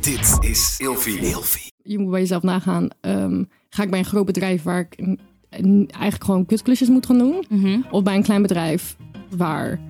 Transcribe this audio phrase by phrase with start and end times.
[0.00, 1.20] Dit is Ilfie.
[1.82, 2.88] je moet bij jezelf nagaan.
[3.00, 5.18] ehm, ga ik bij een groot bedrijf waar ik een-
[5.50, 7.44] een- eigenlijk gewoon kutklusjes moet gaan doen?
[7.48, 7.80] Mhm.
[7.90, 8.96] Of bij een klein bedrijf
[9.36, 9.80] waar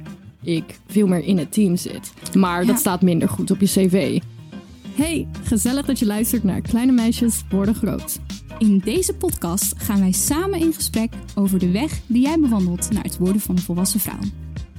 [0.43, 2.13] ik veel meer in het team zit.
[2.35, 4.21] Maar dat staat minder goed op je cv.
[4.95, 8.19] Hey, gezellig dat je luistert naar Kleine Meisjes Worden Groot.
[8.59, 13.03] In deze podcast gaan wij samen in gesprek over de weg die jij bewandelt naar
[13.03, 14.19] het worden van een volwassen vrouw.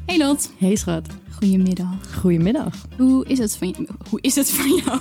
[0.10, 2.18] Hey Lot, Hey schat, goedemiddag.
[2.20, 2.86] goedemiddag.
[2.98, 5.00] Hoe is het van, je- hoe is het van jou?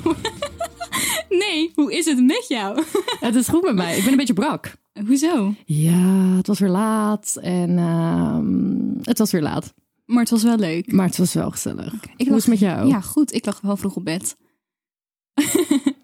[1.43, 2.82] nee, hoe is het met jou?
[3.21, 3.96] Het is goed met mij.
[3.96, 4.76] Ik ben een beetje brak.
[5.07, 5.54] Hoezo?
[5.64, 9.75] Ja, het was weer laat en ehm, het was weer laat.
[10.07, 10.93] Maar het was wel leuk.
[10.93, 11.93] Maar het was wel gezellig.
[11.95, 12.89] Ik Hoe lag- is met jou?
[12.89, 13.34] Ja, goed.
[13.34, 14.36] Ik lag wel vroeg op bed.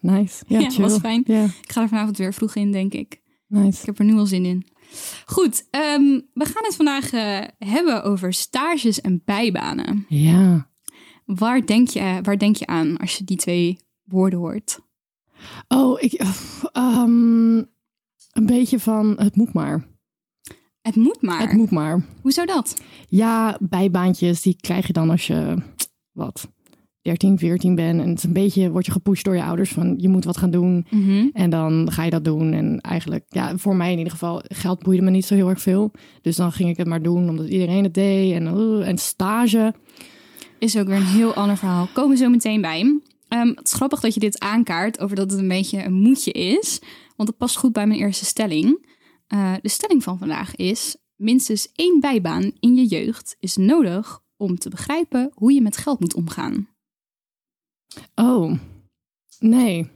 [0.01, 0.45] Nice.
[0.47, 0.83] Ja, Ja, chill.
[0.83, 1.23] was fijn.
[1.27, 3.21] Ik ga er vanavond weer vroeg in, denk ik.
[3.49, 3.81] nice.
[3.81, 4.67] Ik heb er nu al zin in.
[5.27, 10.07] Goed, ehm, we gaan het vandaag eh, hebben over stages en bijbanen.
[10.09, 10.71] Ja.
[11.25, 14.81] Waar denk, je, waar denk je aan als je die twee woorden hoort?
[15.69, 16.13] Oh, ik...
[16.73, 17.57] ehm,
[18.33, 19.87] een beetje van het moet maar.
[20.83, 21.41] Het moet maar.
[21.41, 22.07] Het moet maar.
[22.21, 22.83] Hoe zou dat?
[23.09, 25.57] Ja, bijbaantjes die krijg je dan als je,
[26.13, 26.49] wat,
[27.05, 28.01] 13, 14 bent.
[28.01, 30.37] En het is een beetje, word je gepusht door je ouders van je moet wat
[30.37, 30.87] gaan doen.
[31.33, 32.53] En dan ga je dat doen.
[32.53, 35.61] En eigenlijk, ja, voor mij in ieder geval, geld boeide me niet zo heel erg
[35.61, 35.91] veel.
[36.23, 38.33] Dus dan ging ik het maar doen omdat iedereen het deed.
[38.33, 39.75] En, en stage.
[40.59, 41.89] Is ook weer een heel ander verhaal.
[41.93, 43.01] Komen we zo meteen bij.
[43.29, 46.33] Ehm, het is grappig dat je dit aankaart over dat het een beetje een moedje
[46.33, 46.81] is.
[47.17, 48.87] Want het past goed bij mijn eerste stelling.
[49.27, 54.59] Eh, de stelling van vandaag is: minstens één bijbaan in je jeugd is nodig om
[54.59, 56.74] te begrijpen hoe je met geld moet omgaan.
[58.15, 58.53] Oh,
[59.39, 59.89] nee.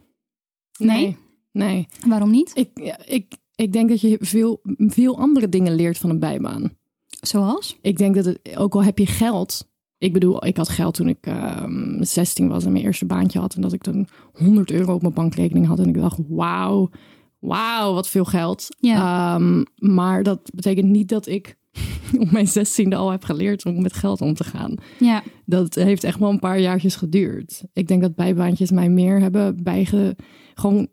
[0.79, 1.17] Nee?
[1.53, 1.87] Nee.
[2.07, 2.51] Waarom niet?
[2.55, 6.77] Ik, ja, ik, ik denk dat je veel, veel andere dingen leert van een bijbaan.
[7.21, 7.79] Zoals?
[7.81, 9.69] Ik denk dat het, ook al heb je geld.
[9.99, 13.55] Ik bedoel, ik had geld toen ik ehm 16 was en mijn eerste baantje had.
[13.55, 15.79] En dat ik dan 100 euro op mijn bankrekening had.
[15.79, 16.91] En ik dacht, wauw,
[17.39, 18.67] wauw, wat veel geld.
[18.79, 19.35] Ja.
[19.35, 21.57] Ehm, maar dat betekent niet dat ik
[22.19, 24.74] op mijn 16e al heb geleerd om met geld om te gaan.
[24.98, 27.63] Ja, Dat heeft echt wel een paar jaartjes geduurd.
[27.73, 30.17] Ik denk dat bijbaantjes mij meer hebben bijge...
[30.55, 30.89] Gewoon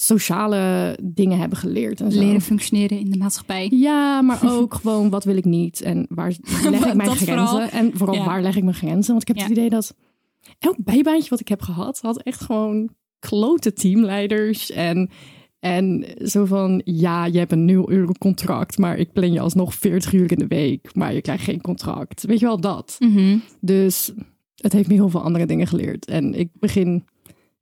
[0.00, 2.00] sociale dingen hebben geleerd.
[2.00, 2.18] En zo.
[2.20, 3.68] leren functioneren in de maatschappij.
[3.70, 6.28] Ja, maar ook gewoon wat wil ik niet en waar
[6.70, 7.26] leg ik mijn grenzen.
[7.26, 7.60] vooral.
[7.60, 8.24] En vooral Ja.
[8.24, 9.10] waar leg ik mijn grenzen.
[9.10, 9.42] Want ik heb Ja.
[9.42, 9.94] het idee dat
[10.58, 14.70] elk bijbaantje wat ik heb gehad, had echt gewoon klote teamleiders.
[14.70, 15.10] En,
[15.60, 19.74] en zo van, ja, je hebt een 0 euro contract, maar ik plan je alsnog
[19.74, 20.94] 40 uur in de week.
[20.94, 22.24] Maar je krijgt geen contract.
[22.24, 22.96] Weet je wel, dat.
[22.98, 23.36] Mhm.
[23.60, 24.12] Dus
[24.54, 26.06] het heeft me heel veel andere dingen geleerd.
[26.06, 27.04] En ik begin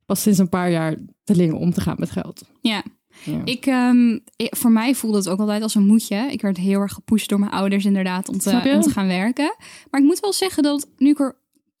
[0.05, 2.41] pas sinds een paar jaar te leren om te gaan met geld.
[2.61, 2.83] Ja.
[3.23, 3.41] Ja.
[3.43, 6.27] Ik, ehm, ik- voor mij voelde het ook altijd als een moedje.
[6.31, 9.55] Ik werd heel erg gepusht door mijn ouders inderdaad om te, om te gaan werken.
[9.91, 11.35] Maar ik moet wel zeggen dat nu ik er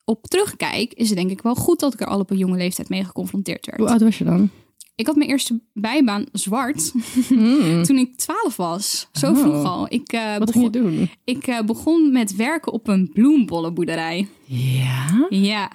[0.05, 2.57] op terugkijk, is het denk ik wel goed dat ik er al op een jonge
[2.57, 3.77] leeftijd mee geconfronteerd werd.
[3.77, 4.49] Hoe oud was je dan?
[4.97, 6.91] Ik had mijn eerste bijbaan zwart
[7.27, 7.83] Hmm.
[7.85, 9.07] toen ik 12 was.
[9.11, 9.37] Zo Oh.
[9.37, 9.85] vroeg al.
[9.93, 11.09] Ik, eh, Wat ging je begon, doen?
[11.23, 14.27] ik eh, begon met werken op een bloembollenboerderij.
[14.45, 15.25] Ja.
[15.29, 15.71] Ja,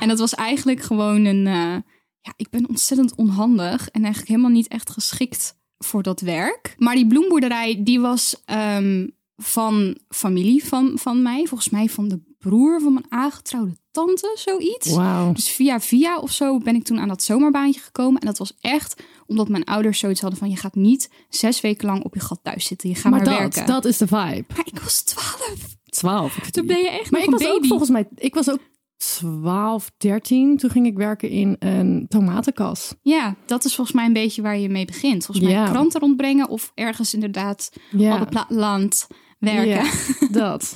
[0.00, 1.46] en dat was eigenlijk gewoon een.
[1.46, 1.76] eh,
[2.20, 6.74] ja, ik ben ontzettend onhandig en eigenlijk helemaal niet echt geschikt voor dat werk.
[6.78, 9.06] Maar die bloemboerderij, die was ehm,
[9.36, 11.46] van familie van, van mij.
[11.46, 14.94] Volgens mij van de broer van mijn aangetrouwde tante, zoiets.
[15.34, 18.20] Dus via via of zo ben ik toen aan dat zomerbaantje gekomen.
[18.20, 20.50] En dat was echt omdat mijn ouders zoiets hadden van...
[20.50, 22.88] je gaat niet zes weken lang op je gat thuis zitten.
[22.88, 23.66] Je gaat Maar maar, dat, werken.
[23.66, 24.44] dat is de vibe.
[24.56, 25.74] Maar ik was twaalf.
[25.84, 26.38] 12.
[26.50, 27.56] Toen ben je echt maar nog ik een was baby.
[27.56, 28.58] ook volgens mij, ik was ook
[28.96, 30.56] 12, 13.
[30.56, 32.94] Toen ging ik werken in een tomatenkas.
[33.02, 35.24] Ja, dat is volgens mij een beetje waar je mee begint.
[35.24, 35.68] Volgens mij Ja.
[35.70, 39.06] kranten rondbrengen of ergens inderdaad Ja, op het platteland
[39.38, 39.84] werken.
[39.84, 40.74] Ja, dat.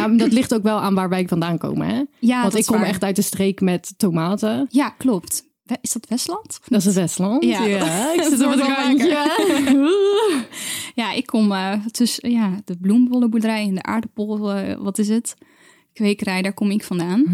[0.00, 2.02] Ja, maar dat ligt ook wel aan waar wij vandaan komen, hè?
[2.18, 2.86] Ja, Want ik kom waar.
[2.86, 4.66] echt uit de streek met tomaten.
[4.70, 5.44] Ja, klopt.
[5.80, 6.58] Is dat Westland?
[6.68, 7.44] Dat is het Westland.
[7.44, 7.64] Ja.
[8.14, 9.16] ik zit op het randje.
[10.94, 15.34] Ja, ik kom eh, tussen ja, de bloembollenboerderij en de aardappel, eh, wat is het?
[15.92, 17.24] Kwekerij, daar kom ik vandaan.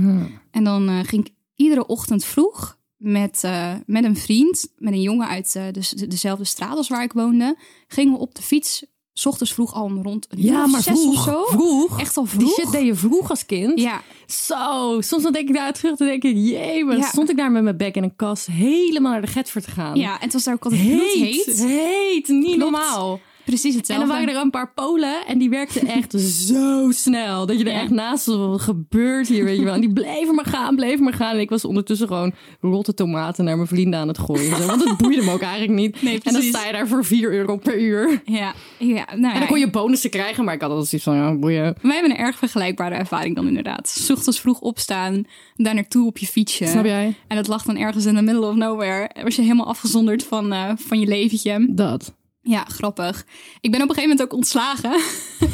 [0.50, 3.42] En dan eh, ging ik iedere ochtend vroeg met,
[3.86, 7.56] met een vriend, met een jongen uit de, de- dezelfde straat als waar ik woonde,
[7.88, 8.84] gingen we op de fiets,
[9.20, 11.16] s ochtends vroeg al om rond een Ja, maar zes vroeg.
[11.16, 11.44] of zo.
[11.56, 12.00] Vroeg.
[12.00, 12.52] Echt al Die vroeg.
[12.54, 13.80] shit deed je vroeg als kind.
[13.80, 17.02] Ja, Zo, soms dan denk ik daar terug, dan denk ik, jee, maar Ja.
[17.08, 19.96] stond ik daar met mijn bek in een kast helemaal naar de Getver te gaan.
[19.96, 21.58] ja, en het was daar ook altijd heet, bloedheet.
[21.64, 22.58] heet, niet Klopt.
[22.58, 23.20] normaal.
[23.50, 24.06] Precies En hetzelfde.
[24.06, 26.12] dan waren er een paar Polen en die werkten echt
[26.48, 27.46] zo snel.
[27.46, 27.80] Dat je er Ja.
[27.80, 29.74] echt naast was, wat gebeurt hier, weet je wel.
[29.74, 31.34] En die bleven maar gaan, bleven maar gaan.
[31.34, 34.56] En ik was ondertussen gewoon rotte tomaten naar mijn vrienden aan het gooien.
[34.56, 36.02] Zo, want het boeide me ook eigenlijk niet.
[36.02, 38.22] Nee, en dan sta je daar voor 4 euro per uur.
[38.24, 41.06] Ja, ja, nou ja, En dan kon je bonussen krijgen, maar ik had altijd zoiets
[41.08, 41.74] van, ja, boeien.
[41.82, 44.08] Wij hebben een erg vergelijkbare ervaring dan inderdaad.
[44.10, 45.24] ochtends vroeg opstaan,
[45.56, 46.66] daar naartoe op je fietsje.
[46.66, 47.14] Snap jij?
[47.26, 49.10] En dat lag dan ergens in the middle of nowhere.
[49.22, 51.66] Was je helemaal afgezonderd van, eh, van je leventje.
[51.70, 52.14] Dat.
[52.42, 53.26] Ja, grappig.
[53.60, 55.00] Ik ben op een gegeven moment ook ontslagen.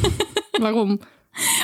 [0.65, 1.01] Waarom?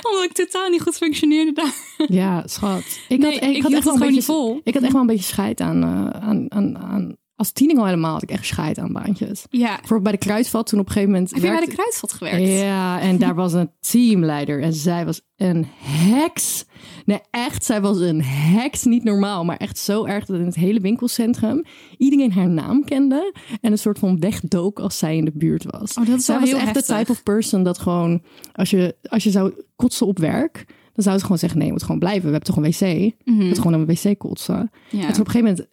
[0.02, 1.74] omdat ik totaal niet goed functioneerde daar.
[2.06, 2.98] Ja, schat.
[3.08, 4.60] Ik Nee, had, ik had echt wel een beetje vol.
[4.64, 7.16] Ik had echt wel een beetje scheid aan, eh, aan, aan, aan...
[7.42, 9.44] Als tiener al helemaal had ik echt scheid aan baantjes.
[9.50, 9.68] Ja.
[9.68, 11.30] Bijvoorbeeld bij de kruidvat, toen op een gegeven moment...
[11.30, 12.48] Heb je bij de kruidvat gewerkt?
[12.48, 16.64] Ja, en daar was een teamleider en zij was een heks.
[17.04, 18.84] Nee, echt, zij was een heks.
[18.84, 21.64] Niet normaal, maar echt zo erg dat in het hele winkelcentrum
[21.96, 25.96] iedereen haar naam kende en een soort van wegdook als zij in de buurt was.
[25.96, 28.22] Oh, dat is zij was heel echt de type of person dat gewoon,
[28.52, 31.72] als je, als je zou kotsen op werk, dan zou ze gewoon zeggen, nee, je
[31.72, 32.24] moet gewoon blijven.
[32.24, 33.14] We hebben toch een wc?
[33.24, 33.40] Mhm.
[33.40, 34.70] Je moet gewoon naar een wc kotsen.
[34.90, 35.06] Ja.
[35.06, 35.68] En toen op een gegeven moment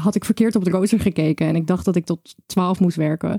[0.00, 1.46] had ik verkeerd op de rooster gekeken.
[1.46, 3.30] En ik dacht dat ik tot 12 moest werken.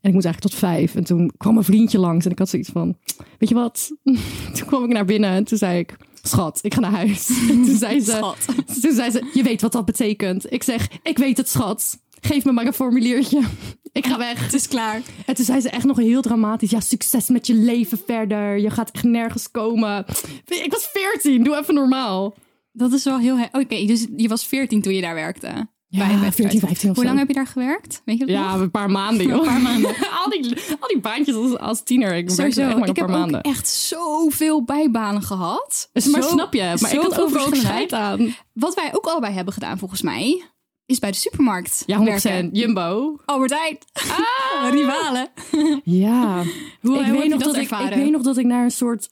[0.00, 0.94] En ik moest eigenlijk tot vijf.
[0.94, 2.24] En toen kwam een vriendje langs.
[2.24, 2.96] En ik had zoiets van,
[3.38, 3.90] weet je wat?
[4.54, 7.28] toen kwam ik naar binnen en toen zei ik, schat, ik ga naar huis.
[7.50, 8.46] En toen zei ze, Schat.
[8.82, 10.52] toen zei ze, je weet wat dat betekent.
[10.52, 11.98] Ik zeg, ik weet het, schat.
[12.20, 13.42] Geef me maar een formuliertje.
[13.92, 14.44] Ik ga weg.
[14.44, 15.02] Het is klaar.
[15.26, 16.70] En toen zei ze echt nog heel dramatisch.
[16.70, 18.58] Ja, succes met je leven verder.
[18.58, 20.04] Je gaat echt nergens komen.
[20.44, 21.42] Ik was 14.
[21.42, 22.34] Doe even normaal.
[22.72, 23.38] Dat is wel heel...
[23.38, 25.68] he- Oké, dus je was 14 toen je daar werkte.
[25.88, 26.68] Ja, Bij- bij de 14, kruidvat.
[26.68, 28.02] 15 of Hoe lang heb je daar gewerkt?
[28.04, 28.60] Weet je dat Ja, nog?
[28.60, 29.38] een paar maanden, joh.
[29.38, 29.90] Een paar maanden.
[30.24, 32.14] al, die, al die baantjes als, als tiener.
[32.14, 32.60] Ik Sowieso.
[32.60, 33.40] echt maar een Ik heb paar ook maanden.
[33.40, 35.88] echt zoveel bijbanen gehad.
[35.92, 38.34] Dus maar Zo- snap je, maar ik had overal scheid aan.
[38.52, 40.42] Wat wij ook allebei hebben gedaan, volgens mij,
[40.86, 42.02] is bij de supermarkt Ja, 100%.
[42.04, 42.48] werken.
[42.52, 43.16] Jumbo.
[43.24, 43.78] Albert Heijn.
[43.92, 45.28] Ah, rivalen.
[45.84, 46.42] Ja.
[46.80, 49.08] Hoe, ik, weet nog dat dat ik, ik weet nog dat ik naar een soort...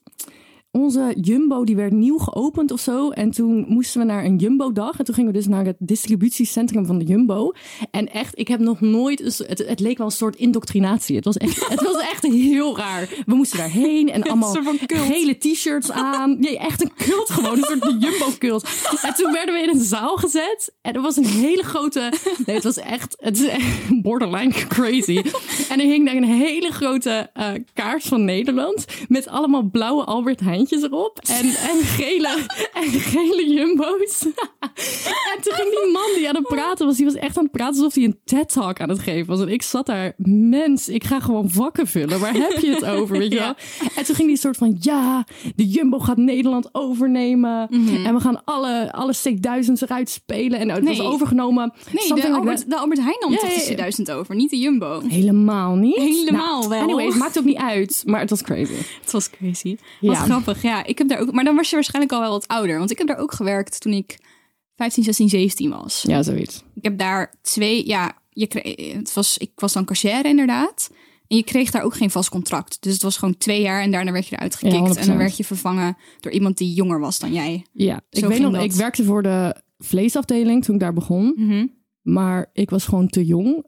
[0.75, 3.09] Onze Jumbo, die werd nieuw geopend of zo.
[3.09, 4.99] En toen moesten we naar een Jumbo-dag.
[4.99, 7.51] En toen gingen we dus naar het distributiecentrum van de Jumbo.
[7.91, 9.19] En echt, ik heb nog nooit...
[9.19, 11.15] Het, het leek wel een soort indoctrinatie.
[11.15, 13.23] Het was echt, het was echt heel raar.
[13.25, 14.55] We moesten daarheen en allemaal
[14.87, 16.39] gele t-shirts aan.
[16.39, 17.57] Nee, echt een cult gewoon.
[17.57, 18.63] Een soort Jumbo-cult.
[19.01, 20.73] En toen werden we in een zaal gezet.
[20.81, 22.11] En er was een hele grote...
[22.45, 23.15] Nee, het was echt...
[23.19, 25.21] Het is echt borderline crazy.
[25.69, 28.85] En er hing daar een hele grote eh, kaart van Nederland.
[29.07, 30.39] Met allemaal blauwe Albert
[30.71, 31.19] Erop.
[31.27, 34.21] En, en, gele, en gele Jumbo's.
[35.35, 36.95] en toen ging die man die aan het praten was...
[36.95, 39.41] Die was echt aan het praten alsof hij een TED-talk aan het geven was.
[39.41, 40.13] En ik zat daar...
[40.17, 42.19] Mens, ik ga gewoon vakken vullen.
[42.19, 43.53] Waar heb je het over, weet je wel?
[43.95, 44.77] En toen ging die soort van...
[44.79, 45.25] Ja,
[45.55, 47.69] de Jumbo gaat Nederland overnemen.
[48.05, 50.59] En we gaan alle, alle C1000's eruit spelen.
[50.59, 50.97] En nou, het Nee.
[50.97, 51.73] was overgenomen.
[51.91, 53.61] Nee, de Albert, de Albert Heijn nam toch de ja.
[53.61, 55.01] 2000 over, niet de Jumbo.
[55.07, 55.95] Helemaal niet.
[55.95, 56.81] Helemaal Nou, wel.
[56.81, 58.03] Anyway, het maakt ook niet uit.
[58.05, 58.73] Maar het was crazy.
[59.01, 59.77] Het was crazy.
[59.99, 60.09] Ja.
[60.09, 60.17] Wat
[60.55, 60.85] grappig, ja.
[60.85, 62.77] Ik heb daar ook, maar dan was je waarschijnlijk al wel wat ouder.
[62.77, 64.19] Want ik heb daar ook gewerkt toen ik
[64.75, 66.03] 15, 16, 17 was.
[66.07, 66.63] Ja, zoiets.
[66.73, 70.89] Ik heb daar twee, ja, je kreeg, het was, ik was dan cashier inderdaad.
[71.27, 72.77] En je kreeg daar ook geen vast contract.
[72.81, 74.97] Dus het was gewoon twee jaar en daarna werd je eruit Ja, gekikt.
[74.97, 75.17] en dan 100%.
[75.17, 77.65] werd je vervangen door iemand die jonger was dan jij.
[77.73, 78.63] Ja, ik weet nog, dat.
[78.63, 81.33] ik werkte voor de vleesafdeling toen ik daar begon.
[81.35, 81.65] Mhm.
[82.01, 83.65] Maar ik was gewoon te jong.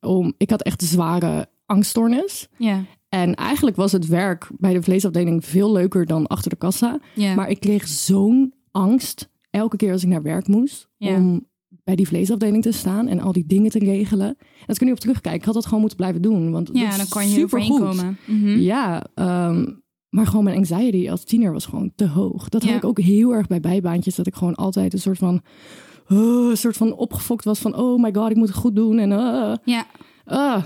[0.00, 2.48] Om, ik had echt een zware angststoornis.
[2.58, 2.84] Ja.
[3.08, 7.00] En eigenlijk was het werk bij de vleesafdeling veel leuker dan achter de kassa.
[7.34, 10.88] Maar ik kreeg zo'n angst elke keer als ik naar werk moest.
[11.16, 11.46] Om
[11.84, 14.26] bij die vleesafdeling te staan en al die dingen te regelen.
[14.28, 15.40] En dat kun je op terugkijken.
[15.40, 16.50] Ik had dat gewoon moeten blijven doen.
[16.52, 17.80] Want ja, dan kan je supergoed.
[17.80, 18.18] komen.
[18.26, 18.58] Mhm.
[18.58, 19.64] Ja, ehm,
[20.08, 22.48] maar gewoon mijn anxiety als tiener was gewoon te hoog.
[22.48, 24.14] Dat had ik ook heel erg bij bijbaantjes.
[24.14, 25.42] Dat ik gewoon altijd een soort van...
[26.08, 27.76] oh, een soort van opgefokt was van...
[27.76, 28.98] Oh my god, ik moet het goed doen.
[28.98, 29.86] En uh, Ja.
[30.26, 30.62] uh.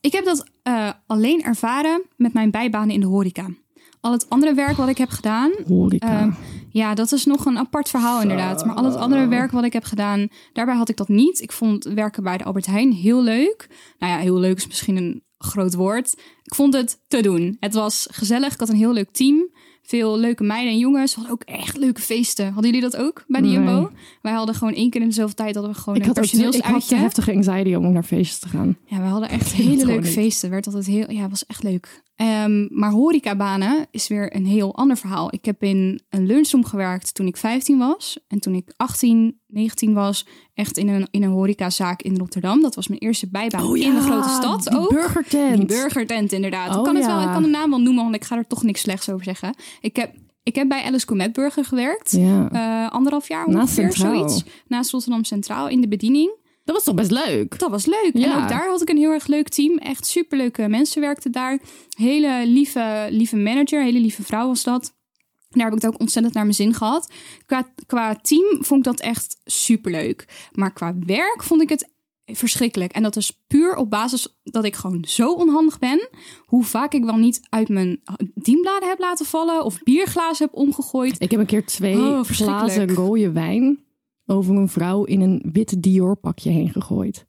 [0.00, 3.48] Ik heb dat eh, alleen ervaren met mijn bijbanen in de horeca.
[4.00, 6.20] Al het andere werk wat ik heb gedaan, Horeca.
[6.20, 6.30] Ehm,
[6.70, 8.64] ja, dat is nog een apart verhaal inderdaad.
[8.64, 11.40] Maar al het andere werk wat ik heb gedaan, daarbij had ik dat niet.
[11.40, 13.68] Ik vond werken bij de Albert Heijn heel leuk.
[13.98, 16.12] Nou ja, heel leuk is misschien een groot woord.
[16.42, 17.56] Ik vond het te doen.
[17.60, 18.52] Het was gezellig.
[18.52, 19.50] Ik had een heel leuk team.
[19.86, 21.14] Veel leuke meiden en jongens.
[21.14, 22.44] We hadden ook echt leuke feesten.
[22.52, 23.56] Hadden jullie dat ook bij de Nee.
[23.56, 23.90] Jumbo?
[24.22, 26.24] Wij hadden gewoon één keer in dezelfde tijd hadden we gewoon ik een had, ook,
[26.24, 26.88] ik had personeelsuitje.
[26.96, 28.76] te heftige anxiety om naar feestjes te gaan.
[28.84, 30.50] Ja, we hadden echt hele leuke feesten.
[30.50, 32.02] Werd altijd heel, ja, was echt leuk.
[32.16, 35.28] Ehm, maar horecabanen is weer een heel ander verhaal.
[35.34, 38.18] Ik heb in een lunchroom gewerkt toen ik 15 was.
[38.28, 42.60] En toen ik 18, 19 was, echt in een, in een horecazaak in Rotterdam.
[42.62, 44.90] Dat was mijn eerste bijbaan in de grote stad Oh die ook.
[44.90, 45.56] burgertent.
[45.56, 46.70] Die burgertent, inderdaad.
[46.72, 47.26] ik, Oh, kan het wel, ja.
[47.26, 49.54] ik kan de naam wel noemen, want ik ga er toch niks slechts over zeggen.
[49.80, 52.10] Ik heb, ik heb bij Alice Comet Burger gewerkt.
[52.10, 52.48] Ja.
[52.50, 54.28] Eh, anderhalf jaar Naast ongeveer, Centraal.
[54.28, 54.44] zoiets.
[54.66, 56.44] Naast Rotterdam Centraal in de bediening.
[56.66, 57.58] Dat was toch best leuk?
[57.58, 58.10] Dat was leuk.
[58.12, 58.24] Ja.
[58.24, 59.78] En ook daar had ik een heel erg leuk team.
[59.78, 61.60] Echt superleuke mensen werkten daar.
[61.96, 64.94] Hele lieve, lieve manager, hele lieve vrouw was dat.
[65.48, 67.12] Daar heb ik het ook ontzettend naar mijn zin gehad.
[67.46, 70.48] Qua, qua team vond ik dat echt superleuk.
[70.52, 71.88] Maar qua werk vond ik het
[72.24, 72.92] verschrikkelijk.
[72.92, 76.08] En dat is puur op basis dat ik gewoon zo onhandig ben.
[76.44, 78.02] Hoe vaak ik wel niet uit mijn
[78.34, 79.64] dienbladen heb laten vallen.
[79.64, 81.20] Of bierglazen heb omgegooid.
[81.20, 83.85] Ik heb een keer twee Oh, glazen rode wijn
[84.26, 87.26] over een vrouw in een wit Dior pakje heen gegooid.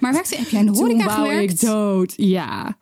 [0.00, 1.52] Maar werkte, heb jij in de horeca Toen gewerkt?
[1.52, 2.14] ik dood.
[2.16, 2.76] Ja.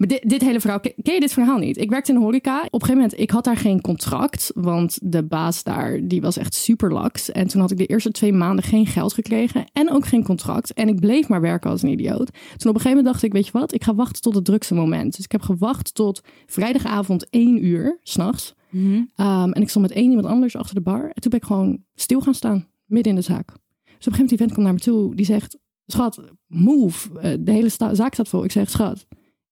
[0.00, 1.76] Maar dit, dit hele verhaal, ken je dit verhaal niet?
[1.76, 2.58] Ik werkte in de horeca.
[2.58, 6.36] Op een gegeven moment, ik had daar geen contract, want de baas daar, die was
[6.36, 7.30] echt super laks.
[7.30, 10.72] En toen had ik de eerste twee maanden geen geld gekregen en ook geen contract.
[10.72, 12.26] En ik bleef maar werken als een idioot.
[12.26, 14.44] Toen op een gegeven moment dacht ik, weet je wat, ik ga wachten tot het
[14.44, 15.16] drukste moment.
[15.16, 18.54] Dus ik heb gewacht tot vrijdagavond één uur, s'nachts.
[18.72, 21.04] Um, en ik stond met één iemand anders achter de bar.
[21.04, 23.46] En toen ben ik gewoon stil gaan staan, midden in de zaak.
[23.46, 25.14] Dus op een gegeven moment die vent komt naar me toe.
[25.14, 27.20] Die zegt, schat, move.
[27.20, 28.44] Eh, de hele zaak staat vol.
[28.44, 29.06] Ik zeg, schat,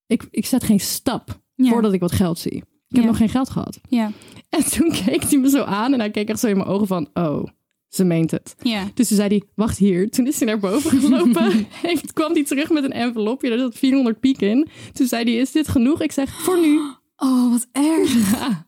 [0.08, 1.70] ik, ik zet geen stap Ja.
[1.70, 2.52] voordat ik wat geld zie.
[2.56, 3.08] Ik heb Ja.
[3.08, 3.78] nog geen geld gehad.
[3.88, 4.10] Ja,
[4.48, 6.86] En toen keek hij me zo aan en hij keek echt zo in mijn ogen
[6.86, 7.44] van, oh,
[7.88, 8.54] ze meent het.
[8.62, 8.84] ja.
[8.94, 10.10] Dus toen zei hij, wacht hier.
[10.10, 11.66] Toen is hij naar boven gelopen.
[11.82, 13.48] en kwam hij terug met een envelopje.
[13.48, 14.68] Daar zat 400 piek in.
[14.92, 16.00] Toen zei hij, is dit genoeg?
[16.02, 16.78] Ik zeg, voor nu.
[17.20, 18.64] Oh, wat erg.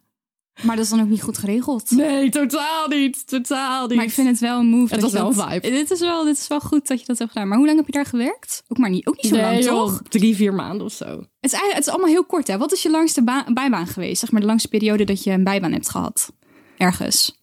[0.62, 1.90] Maar dat is dan ook niet goed geregeld.
[1.90, 3.26] Nee, totaal niet.
[3.26, 3.96] Totaal niet.
[3.96, 4.92] Maar ik vind het wel een move.
[4.94, 5.70] Het was wel een vibe.
[5.70, 7.48] Dit is wel, dit is wel goed dat je dat hebt gedaan.
[7.48, 8.62] Maar hoe lang heb je daar gewerkt?
[8.68, 10.02] Ook maar niet, ook niet zo lang, joh, toch?
[10.08, 11.04] Drie, vier maanden of zo.
[11.06, 12.58] Het is, eigenlijk- het is allemaal heel kort, hè?
[12.58, 14.20] Wat is je langste ba- bijbaan geweest?
[14.20, 16.32] Zeg maar de langste periode dat je een bijbaan hebt gehad.
[16.76, 17.38] Ergens.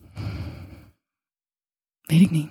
[2.02, 2.50] Weet ik niet.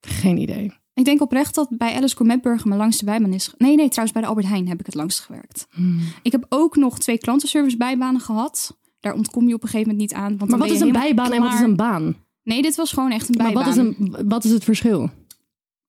[0.00, 0.72] Geen idee.
[0.94, 3.50] Ik denk oprecht dat bij Alice Burger mijn langste bijbaan is.
[3.58, 5.66] Nee, nee, trouwens bij de Albert Heijn heb ik het langst gewerkt.
[5.70, 6.00] Hmm.
[6.22, 8.76] Ik heb ook nog twee klantenservice bijbanen gehad.
[9.04, 10.38] Daar ontkom je op een gegeven moment niet aan.
[10.38, 12.16] Want Maar wat is een bijbaan en wat is een baan?
[12.42, 13.64] Nee, dit was gewoon echt een Maar bijbaan.
[13.64, 15.10] wat is, een, wat is het verschil?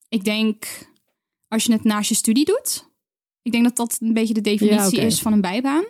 [0.09, 0.65] Ik denk,
[1.47, 2.89] als je het naast je studie doet.
[3.41, 5.83] Ik denk dat dat een beetje de definitie Ja, is van een bijbaan.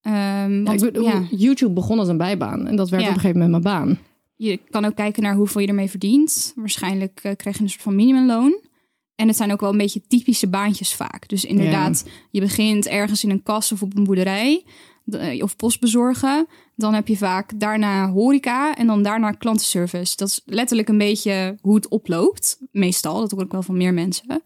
[0.00, 2.66] Ja, want, ik bedoel, ja, YouTube begon als een bijbaan.
[2.66, 3.98] En dat werd op een gegeven moment mijn baan.
[4.36, 6.52] je kan ook kijken naar hoeveel je ermee verdient.
[6.56, 8.60] Waarschijnlijk eh, krijg je een soort van minimumloon.
[9.14, 11.28] En het zijn ook wel een beetje typische baantjes vaak.
[11.28, 14.64] Dus inderdaad, je begint ergens in een kas of op een boerderij.
[15.06, 16.46] De- Of post bezorgen.
[16.74, 20.16] Dan heb je vaak daarna horeca en dan daarna klantenservice.
[20.16, 22.58] Dat is letterlijk een beetje hoe het oploopt.
[22.70, 24.42] Meestal, dat hoor ik wel van meer mensen.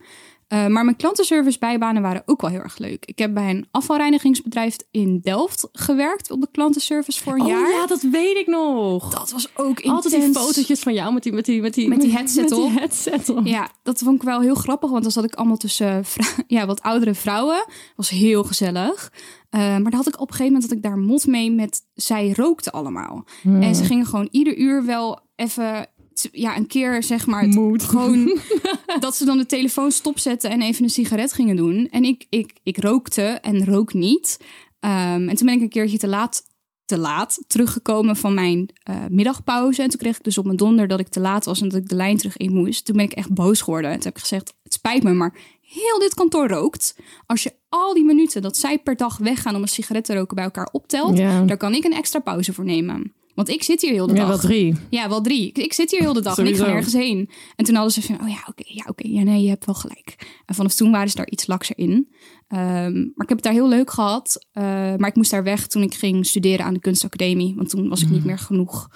[0.50, 3.04] Eh, maar mijn klantenservice bijbanen waren ook wel heel erg leuk.
[3.06, 7.66] Ik heb bij een afvalreinigingsbedrijf in Delft gewerkt op de klantenservice voor een jaar.
[7.66, 9.10] Oh ja, dat weet ik nog.
[9.10, 10.46] Dat was ook Altijd die intens.
[10.46, 12.72] fotootjes van jou met die, met die, met die, Met die headset met die op.
[12.78, 13.46] headset op.
[13.46, 16.04] Ja, dat vond ik wel heel grappig, want dan zat ik allemaal tussen
[16.46, 17.64] ja, wat oudere vrouwen.
[17.96, 19.12] was heel gezellig.
[19.50, 21.80] Eh, maar dan had ik op een gegeven moment dat ik daar mot mee met
[21.94, 23.24] zij rookten allemaal.
[23.42, 23.62] Hmm.
[23.62, 25.86] En ze gingen gewoon ieder uur wel even
[26.32, 27.82] ja, een keer zeg maar Moed.
[27.82, 28.38] gewoon
[29.00, 31.88] dat ze dan de telefoon stopzetten en even een sigaret gingen doen.
[31.90, 34.38] En ik, ik, ik rookte en rook niet.
[34.80, 36.42] Ehm, en toen ben ik een keertje te laat,
[36.84, 39.82] te laat teruggekomen van mijn eh, middagpauze.
[39.82, 41.80] En toen kreeg ik dus op mijn donder dat ik te laat was en dat
[41.80, 42.84] ik de lijn terug in moest.
[42.84, 43.90] Toen ben ik echt boos geworden.
[43.90, 46.96] En toen heb ik gezegd, het spijt me, maar heel dit kantoor rookt.
[47.26, 50.34] Als je al die minuten dat zij per dag weggaan om een sigaret te roken
[50.34, 51.42] bij elkaar optelt, Ja.
[51.42, 53.14] daar kan ik een extra pauze voor nemen.
[53.40, 54.28] Want ik zit hier heel de Ja, dag.
[54.28, 54.74] wel drie.
[54.90, 55.52] Ja, wel drie.
[55.52, 57.30] Ik, zit hier heel de dag en ik ga nergens heen.
[57.56, 59.74] En toen hadden ze van, oh ja, oké, ja, oké, ja, nee, je hebt wel
[59.74, 60.40] gelijk.
[60.46, 62.08] En vanaf toen waren ze daar iets lakser in.
[62.48, 64.46] Ehm, maar ik heb het daar heel leuk gehad.
[64.52, 64.62] Eh,
[64.96, 67.54] maar ik moest daar weg toen ik ging studeren aan de kunstacademie.
[67.56, 68.12] Want toen was ik Mm.
[68.14, 68.88] niet meer genoeg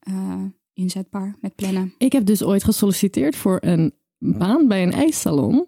[0.00, 1.94] eh, inzetbaar met plannen.
[1.98, 5.66] Ik heb dus ooit gesolliciteerd voor een baan bij een ijssalon.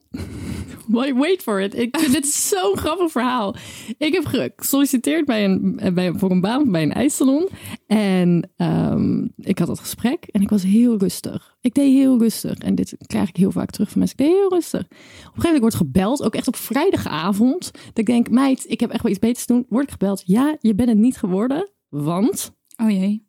[0.89, 1.75] Wait, wait for it.
[1.79, 3.55] Ik vind dit zo'n grappig verhaal.
[3.99, 7.49] Ik heb gesolliciteerd bij een, eh, bij, voor een baan bij een ijssalon.
[7.87, 11.57] En ehm, ik had dat gesprek en ik was heel rustig.
[11.61, 12.59] Ik deed heel rustig.
[12.59, 14.19] En dit krijg ik heel vaak terug van mensen.
[14.19, 14.81] Ik deed heel rustig.
[14.81, 17.71] Op een gegeven moment word ik gebeld, ook echt op vrijdagavond.
[17.73, 19.67] Dat ik denk, meid, ik heb echt wel iets beters te doen.
[19.69, 21.71] Word ik gebeld, ja, je bent het niet geworden.
[21.89, 23.27] Want Oh jee,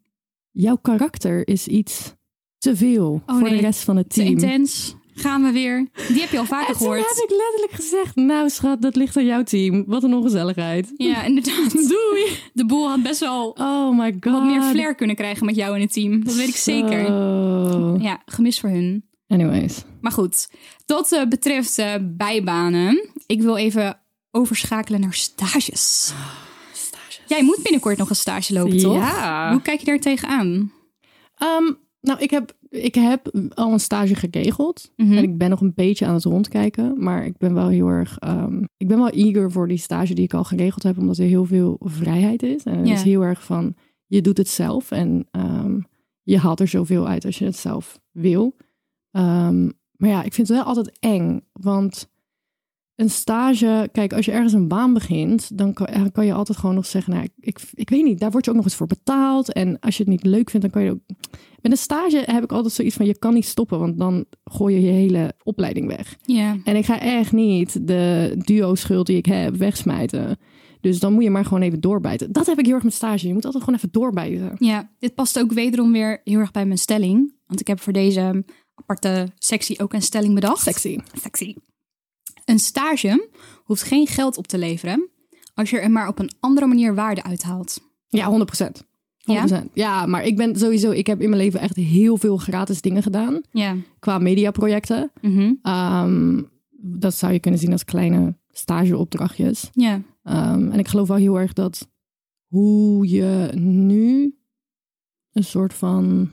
[0.52, 2.14] jouw karakter is iets
[2.58, 3.56] te veel Oh, voor nee.
[3.58, 4.28] de rest van het te team.
[4.32, 4.96] intens.
[5.20, 5.88] Gaan we weer.
[6.08, 7.00] Die heb je al vaker gehoord.
[7.00, 9.84] heb ik letterlijk gezegd, nou schat, dat ligt aan jouw team.
[9.88, 10.94] Wat een ongezelligheid.
[10.98, 11.72] Ja, inderdaad.
[11.90, 12.26] Doei.
[12.54, 14.34] De boel had best wel Oh my god.
[14.34, 16.24] wat meer flair kunnen krijgen met jou in het team.
[16.24, 17.00] Dat weet ik zeker.
[18.02, 19.04] Ja, gemis voor hun.
[19.28, 19.84] Anyways.
[20.02, 20.50] Maar goed,
[20.86, 23.10] dat eh, betreft eh, bijbanen.
[23.26, 24.00] Ik wil even
[24.32, 26.12] overschakelen naar stages.
[27.28, 28.94] Jij moet binnenkort nog een stage lopen, toch?
[28.94, 29.52] Ja.
[29.52, 30.72] Hoe kijk je daar tegenaan?
[31.36, 31.72] Ehm,
[32.02, 34.92] nou, ik heb, ik heb al een stage geregeld.
[34.96, 35.18] Mhm.
[35.18, 37.04] En ik ben nog een beetje aan het rondkijken.
[37.04, 38.18] Maar ik ben wel heel erg...
[38.20, 40.98] ehm, ik ben wel eager voor die stage die ik al geregeld heb.
[40.98, 42.64] Omdat er heel veel vrijheid is.
[42.64, 43.76] En het is heel erg van...
[44.06, 44.92] Je doet het zelf.
[44.92, 45.80] En ehm,
[46.24, 48.56] je haalt er zoveel uit als je het zelf wil.
[49.12, 51.40] Ehm, Maar ja, ik vind het wel altijd eng.
[51.52, 52.10] Want
[53.00, 56.58] een stage, kijk, als je ergens een baan begint, dan kan, dan kan je altijd
[56.58, 58.76] gewoon nog zeggen, nou, ik, ik, ik weet niet, daar word je ook nog eens
[58.76, 59.54] voor betaald.
[59.54, 61.18] En als je het niet leuk vindt, dan kan je ook.
[61.62, 64.76] Met een stage heb ik altijd zoiets van, je kan niet stoppen, want dan gooi
[64.76, 66.18] je je hele opleiding weg.
[66.26, 66.58] Ja.
[66.64, 70.38] En ik ga echt niet de duo-schuld die ik heb wegsmijten.
[70.82, 72.32] Dus dan moet je maar gewoon even doorbijten.
[72.32, 73.28] Dat heb ik heel erg met stage.
[73.28, 74.56] Je moet altijd gewoon even doorbijten.
[74.58, 77.34] Ja, dit past ook wederom weer heel erg bij mijn stelling.
[77.48, 80.62] Want ik heb voor deze aparte sectie ook een stelling bedacht.
[80.62, 80.98] Sexy.
[81.22, 81.56] Sexy.
[82.50, 83.30] Een stage
[83.64, 85.10] hoeft geen geld op te leveren
[85.54, 87.82] als je er maar op een andere manier waarde uithaalt.
[88.08, 88.84] Ja, 100 procent.
[89.68, 89.74] 100%.
[89.74, 90.06] Ja?
[90.06, 93.42] maar ik ben sowieso, ik heb in mijn leven echt heel veel gratis dingen gedaan.
[93.52, 93.76] Ja.
[94.00, 95.12] Qua mediaprojecten.
[95.62, 96.42] Ehm,
[96.82, 99.70] dat zou je kunnen zien als kleine stageopdrachtjes.
[99.74, 100.02] Ja.
[100.24, 101.90] Ehm, en ik geloof wel heel erg dat
[102.48, 104.36] hoe je nu
[105.32, 106.32] een soort van.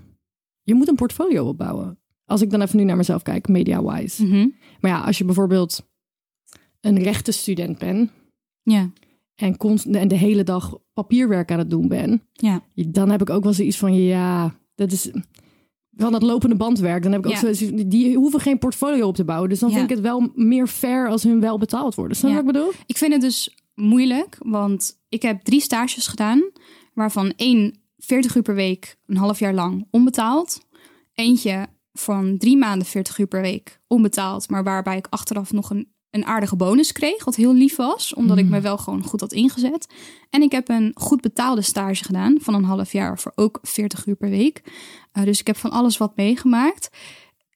[0.63, 1.99] Je moet een portfolio opbouwen.
[2.25, 4.25] Als ik dan even nu naar mezelf kijk, media-wise.
[4.25, 4.49] Mhm.
[4.81, 5.85] Maar ja, als je bijvoorbeeld
[6.87, 8.11] een rechtenstudent bent
[8.63, 8.91] Ja.
[9.35, 12.63] en, const- en de hele dag papierwerk aan het doen bent, Ja.
[12.75, 15.11] dan heb ik ook wel zoiets van, ja, dat is
[15.91, 17.03] wel dat lopende bandwerk.
[17.03, 17.39] Dan heb ik ook Ja.
[17.39, 19.49] zoiets van, die hoeven geen portfolio op te bouwen.
[19.49, 19.77] Dus dan Ja.
[19.77, 22.17] vind ik het wel meer fair als hun wel betaald worden.
[22.17, 22.43] Snap je Ja.
[22.43, 22.73] wat ik bedoel?
[22.87, 26.51] Ik vind het dus moeilijk, want ik heb drie stages gedaan,
[26.95, 30.61] waarvan één 40 uur per week, een half jaar lang onbetaald.
[31.15, 35.89] Eentje van drie maanden 40 uur per week onbetaald, maar waarbij ik achteraf nog een,
[36.11, 39.33] een aardige bonus kreeg, wat heel lief was, omdat ik me wel gewoon goed had
[39.33, 39.87] ingezet.
[40.31, 44.07] En ik heb een goed betaalde stage gedaan van een half jaar voor ook 40
[44.07, 44.63] uur per week.
[45.13, 46.89] Uh, dus ik heb van alles wat meegemaakt.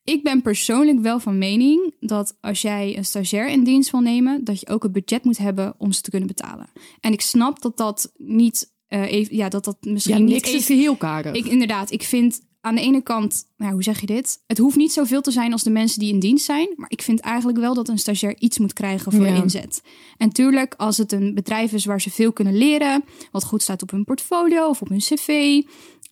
[0.04, 4.44] Ik ben persoonlijk wel van mening dat als jij een stagiair in dienst wil nemen,
[4.44, 6.66] dat je ook het budget moet hebben om ze te kunnen betalen.
[7.00, 10.52] En ik snap dat dat niet uh, even, ja, dat dat misschien Ja, niet niks
[10.52, 11.34] is even, heel karig.
[11.34, 14.42] ik, inderdaad, ik vind aan de ene kant, nou, hoe zeg je dit?
[14.46, 16.72] Het hoeft niet zoveel te zijn als de mensen die in dienst zijn.
[16.76, 19.42] Maar ik vind eigenlijk wel dat een stagiair iets moet krijgen voor Ja.
[19.42, 19.82] inzet.
[20.16, 23.82] En tuurlijk, als het een bedrijf is waar ze veel kunnen leren, wat goed staat
[23.82, 25.60] op hun portfolio of op hun cv,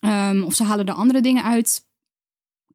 [0.00, 1.86] ehm, of ze halen er andere dingen uit,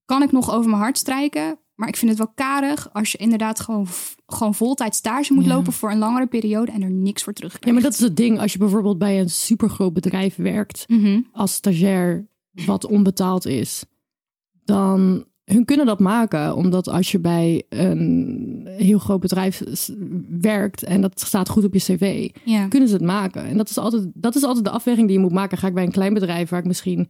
[0.06, 1.58] kan ik nog over mijn hart strijken.
[1.76, 3.88] Maar ik vind het wel karig als je inderdaad gewoon,
[4.26, 5.56] gewoon voltijd stage moet Ja.
[5.56, 8.18] lopen voor een langere periode en er niks voor terug Ja, maar dat is het
[8.18, 8.40] ding.
[8.40, 11.22] Als je bijvoorbeeld bij een supergroot bedrijf werkt Mhm.
[11.32, 12.28] als stagiair
[12.66, 13.84] wat onbetaald is,
[14.66, 19.64] dan hun kunnen dat maken, omdat als je bij een heel groot bedrijf
[20.42, 22.68] werkt en dat staat goed op je cv, Ja.
[22.68, 23.44] kunnen ze het maken.
[23.46, 25.58] En dat is altijd, dat is altijd de afweging die je moet maken.
[25.58, 27.10] Ga ik bij een klein bedrijf waar ik misschien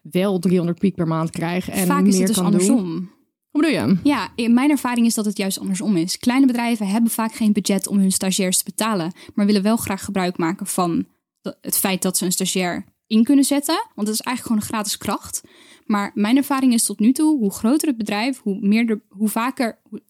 [0.00, 2.76] wel 300 piek per maand krijg en Vaak meer is het dus kan andersom.
[2.76, 3.10] doen.
[3.50, 3.96] Hoe bedoel je?
[4.02, 6.18] Ja, in mijn ervaring is dat het juist andersom is.
[6.18, 10.04] Kleine bedrijven hebben vaak geen budget om hun stagiairs te betalen, maar willen wel graag
[10.04, 11.06] gebruik maken van
[11.60, 13.74] het feit dat ze een stagiair in kunnen zetten.
[13.94, 15.42] Want het is eigenlijk gewoon een gratis kracht.
[15.84, 19.28] Maar mijn ervaring is tot nu toe, hoe groter het bedrijf, hoe, meer er, hoe
[19.28, 20.02] vaker hoe-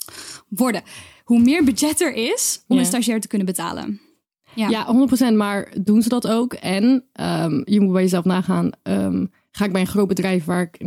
[0.49, 0.83] worden,
[1.25, 4.01] hoe meer budget er is om een stagiair te kunnen betalen.
[4.55, 4.69] Ja.
[4.69, 4.87] Ja,
[5.33, 5.37] 100%.
[5.37, 6.53] Maar doen ze dat ook?
[6.53, 8.71] En ehm, je moet bij jezelf nagaan.
[8.83, 10.81] ehm, ga ik bij een groot bedrijf waar ik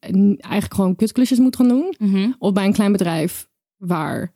[0.00, 1.94] eigenlijk gewoon kutklusjes moet gaan doen?
[1.98, 2.32] Mhm.
[2.38, 4.32] Of bij een klein bedrijf waar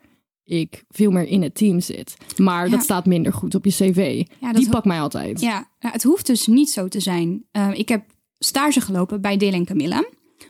[0.48, 2.16] ik veel meer in het team zit.
[2.36, 2.70] Maar Ja.
[2.70, 4.24] dat staat minder goed op je cv.
[4.40, 5.40] Ja, dat Die pakt mij altijd.
[5.40, 7.44] Ja, nou, het hoeft dus niet zo te zijn.
[7.52, 8.04] Uh, ik heb
[8.38, 10.04] stage gelopen bij Deel en Camilla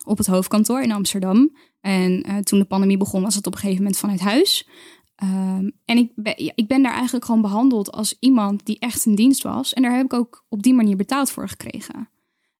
[0.05, 1.57] op het hoofdkantoor in Amsterdam.
[1.81, 4.69] En uh, toen de pandemie begon, was het op een gegeven moment vanuit huis.
[5.23, 9.07] Um, en ik ben, ja, ik ben daar eigenlijk gewoon behandeld als iemand die echt
[9.07, 9.73] in dienst was.
[9.73, 12.09] En daar heb ik ook op die manier betaald voor gekregen.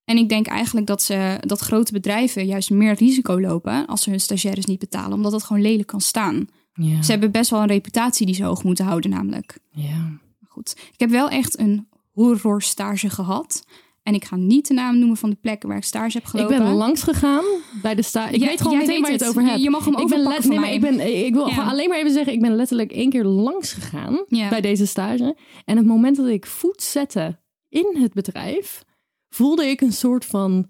[0.05, 4.11] En ik denk eigenlijk dat, ze, dat grote bedrijven juist meer risico lopen als ze
[4.11, 6.46] hun stagiaires niet betalen, omdat het gewoon lelijk kan staan.
[6.78, 7.02] Ja.
[7.02, 9.58] Ze hebben best wel een reputatie die ze hoog moeten houden, namelijk.
[9.72, 10.18] ja.
[10.48, 10.76] Goed.
[10.92, 13.64] Ik heb wel echt een horrorstage gehad.
[14.02, 16.28] En ik ga niet de naam noemen van de plekken waar ik stage heb Ik
[16.28, 16.58] gelopen.
[16.58, 17.44] ben langs gegaan
[17.82, 18.28] bij de sta.
[18.28, 19.62] Ik weet gewoon meteen weet waar je het over Je- hebt.
[19.62, 20.90] je mag hem ik ben overpakken nee, maar ik, mij.
[20.96, 21.62] ben, ik wil Ja.
[21.62, 24.48] alleen maar even zeggen, ik ben letterlijk één keer langs gegaan Ja.
[24.48, 25.36] bij deze stage.
[25.64, 27.38] En het moment dat ik voet zette
[27.68, 28.82] in het bedrijf,
[29.28, 30.68] voelde ik een soort van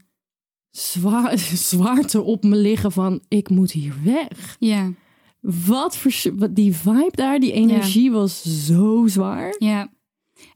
[0.70, 1.38] zwaar,
[1.72, 4.56] zwaarte op me liggen van ik moet hier weg.
[4.58, 4.90] Ja,
[5.66, 9.54] Wat voor wat die vibe daar, die energie was zo zwaar.
[9.58, 9.96] ja.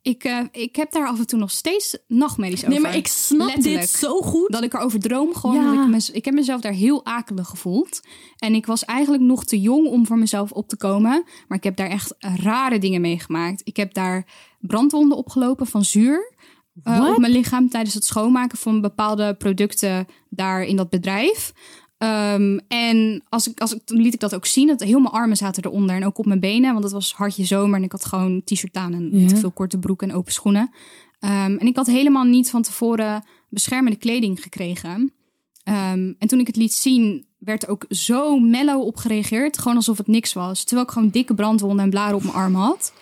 [0.02, 2.68] Ik, eh, ik heb daar af en toe nog steeds nachtmerries over.
[2.70, 3.80] Nee, maar ik snap Letterlijk.
[3.80, 4.52] dit zo goed.
[4.52, 5.54] Dat ik erover droom gewoon.
[5.56, 5.74] Ja.
[5.74, 8.00] dat Ik, mez- ik heb mezelf daar heel akelig gevoeld.
[8.36, 11.24] En ik was eigenlijk nog te jong om voor mezelf op te komen.
[11.48, 13.60] Maar ik heb daar echt rare dingen meegemaakt.
[13.64, 14.26] Ik heb daar
[14.60, 16.34] brandwonden opgelopen van zuur.
[16.82, 21.52] eh, op mijn lichaam tijdens het schoonmaken van bepaalde producten daar in dat bedrijf.
[22.02, 24.66] Ehm, en als ik, als ik, toen liet ik dat ook zien.
[24.66, 26.72] Dat heel mijn armen zaten eronder en ook op mijn benen.
[26.72, 29.28] Want het was hartje zomer en ik had gewoon t-shirt aan en Ja.
[29.28, 30.70] te veel korte broek en open schoenen.
[31.20, 35.12] Ehm, en ik had helemaal niet van tevoren beschermende kleding gekregen.
[35.64, 39.58] Ehm, en toen ik het liet zien werd ook zo mellow op gereageerd.
[39.58, 40.64] Gewoon alsof het niks was.
[40.64, 42.92] Terwijl ik gewoon dikke brandwonden en blaren op mijn arm had.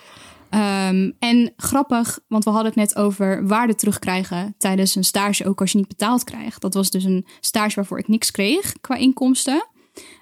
[0.50, 5.60] Ehm, en grappig, want we hadden het net over waarde terugkrijgen tijdens een stage, ook
[5.60, 6.60] als je niet betaald krijgt.
[6.60, 9.68] Dat was dus een stage waarvoor ik niks kreeg qua inkomsten.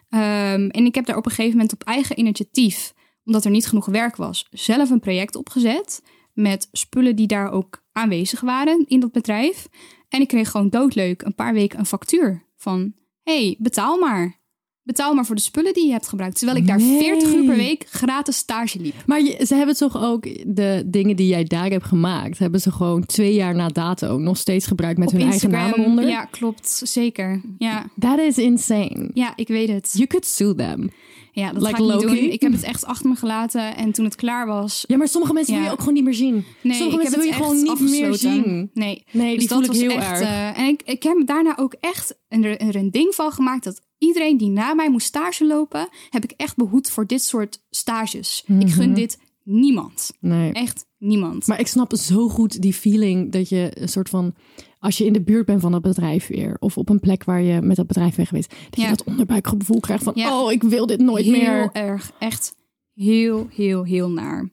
[0.08, 3.66] Ehm, en ik heb daar op een gegeven moment op eigen initiatief, omdat er niet
[3.66, 9.00] genoeg werk was, zelf een project opgezet met spullen die daar ook aanwezig waren in
[9.00, 9.68] dat bedrijf.
[10.08, 14.40] En ik kreeg gewoon doodleuk een paar weken een factuur van: hey, betaal maar.
[14.88, 16.38] Betaal maar voor de spullen die je hebt gebruikt.
[16.38, 16.98] Terwijl ik daar Nee.
[16.98, 18.94] 40 uur per week gratis stage liep.
[19.07, 22.72] Maar je- ze hebben toch ook de dingen die jij daar hebt gemaakt, hebben ze
[22.72, 26.09] gewoon twee jaar na dato nog steeds gebruikt met Op hun eigen naam eronder?
[26.09, 26.81] Ja, klopt.
[26.85, 27.40] Zeker.
[27.59, 27.87] Ja.
[27.98, 29.11] That is insane.
[29.14, 29.90] ja, ik weet het.
[29.94, 30.90] You could sue them.
[31.33, 32.31] Ja, dat Like ga ik niet doen.
[32.31, 33.77] Ik heb het echt achter me gelaten.
[33.77, 34.85] En toen het klaar was...
[34.87, 35.59] Ja, maar sommige mensen Ja.
[35.59, 36.44] wil je ook gewoon niet meer zien.
[36.62, 38.70] Nee, sommige ik mensen wil je gewoon niet meer zien.
[38.74, 40.11] Nee, Nee, dus die voel dat ik was heel echt...
[40.11, 40.20] erg.
[40.20, 43.64] eh, en ik, ik heb daarna ook echt er, er een ding van gemaakt...
[43.64, 45.88] dat iedereen die na mij moest stage lopen...
[46.11, 48.44] heb ik echt behoed voor dit soort stages.
[48.58, 50.11] Ik gun dit niemand.
[50.20, 50.52] Nee.
[50.52, 51.46] Echt niemand.
[51.46, 54.34] Maar ik snap zo goed die feeling dat je een soort van...
[54.80, 56.56] Als je in de buurt bent van dat bedrijf weer...
[56.58, 58.50] of op een plek waar je met dat bedrijf bent geweest...
[58.50, 58.82] dat Ja.
[58.82, 60.12] je dat onderbuikgevoel krijgt van...
[60.16, 60.42] Ja.
[60.42, 61.70] oh, ik wil dit nooit heel meer.
[61.72, 62.12] erg.
[62.18, 62.54] Echt
[62.94, 64.50] heel, heel, heel naar.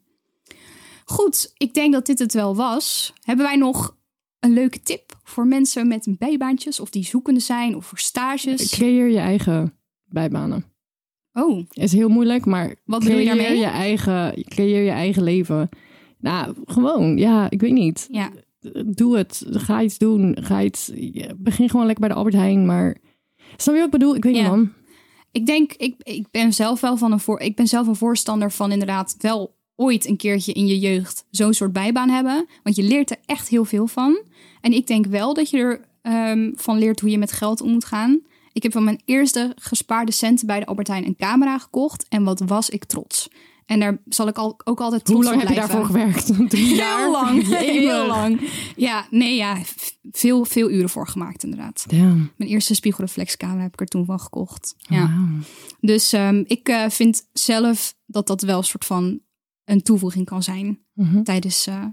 [1.06, 3.14] Goed, ik denk dat dit het wel was.
[3.22, 3.96] Hebben wij nog
[4.40, 6.80] een leuke tip voor mensen met bijbaantjes...
[6.80, 8.70] of die zoekende zijn of voor stages?
[8.70, 9.74] Creëer je eigen
[10.06, 10.66] bijbanen.
[11.34, 13.60] Oh, Is heel moeilijk, maar Wat bedoel je creëer daarmee?
[13.60, 15.70] Je eigen, creëer je eigen leven.
[16.20, 18.08] Nou, gewoon, ja, ik weet niet.
[18.12, 18.32] ja.
[18.86, 19.46] Doe het.
[19.50, 20.38] Ga iets doen.
[20.42, 20.92] Ga iets,
[21.38, 22.98] begin gewoon lekker bij de Albert Heijn, maar...
[23.58, 24.16] Snap je wat ik bedoel?
[24.16, 24.42] Ik weet Ja.
[24.42, 24.74] niet, man.
[25.32, 28.52] Ik denk, ik, ik ben zelf wel van een voor, ik ben zelf een voorstander
[28.52, 32.48] van inderdaad wel ooit een keertje in je jeugd zo'n soort bijbaan hebben.
[32.64, 34.22] Want je leert er echt heel veel van.
[34.62, 37.72] En ik denk wel dat je er ehm, van leert hoe je met geld om
[37.72, 38.22] moet gaan.
[38.54, 42.06] Ik heb van mijn eerste gespaarde centen bij de Albert Heijn een camera gekocht.
[42.10, 43.30] En wat was ik trots.
[43.66, 45.76] En daar zal ik al, ook altijd trots Hoe lang op heb je blijven.
[45.76, 46.50] daarvoor gewerkt?
[46.50, 47.00] Drie jaar?
[47.00, 48.50] Heel lang, heel lang.
[48.76, 49.58] Ja, nee, ja,
[50.12, 51.86] veel, veel uren voor gemaakt inderdaad.
[51.88, 52.32] Damn.
[52.36, 54.76] Mijn eerste spiegelreflexcamera heb ik er toen van gekocht.
[54.78, 55.28] Ja.
[55.80, 59.20] Dus ehm, ik eh, vind zelf dat dat wel een soort van
[59.66, 61.24] een toevoeging kan zijn Mhm.
[61.24, 61.86] tijdens eh,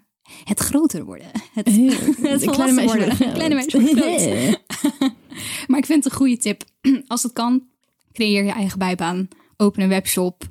[0.45, 1.27] het groter worden.
[1.55, 1.89] Het, Heel-
[2.31, 3.17] het volwassen worden.
[3.17, 3.33] geld.
[3.33, 4.61] Kleine meisje.
[5.67, 6.65] Maar ik vind het een goede tip.
[7.07, 7.69] Als het kan,
[8.13, 9.29] creëer je eigen bijbaan.
[9.57, 10.45] Open een webshop.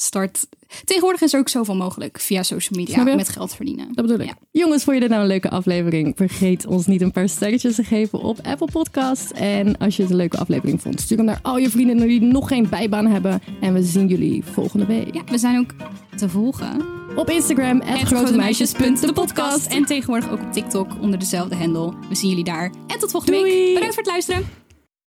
[0.00, 0.46] Start.
[0.84, 3.86] Tegenwoordig is er ook zoveel mogelijk via social media met geld verdienen.
[3.94, 4.26] Dat bedoel ik.
[4.26, 4.38] Ja.
[4.50, 6.12] Jongens, vond je dit nou een leuke aflevering?
[6.16, 9.30] Vergeet ons niet een paar sterretjes te geven op Apple Podcast.
[9.30, 12.20] En als je het een leuke aflevering vond, stuur hem naar al je vrienden die
[12.20, 13.42] nog geen bijbaan hebben.
[13.60, 15.14] En we zien jullie volgende week.
[15.14, 15.74] Ja, we zijn ook
[16.16, 16.86] te volgen.
[17.16, 19.66] Op Instagram, grotemeisjes.depodcast.
[19.66, 21.92] En tegenwoordig ook op TikTok onder dezelfde handle.
[22.08, 22.72] We zien jullie daar.
[22.86, 23.52] En tot volgende Doei!
[23.52, 23.74] week.
[23.74, 24.67] Bedankt voor het luisteren.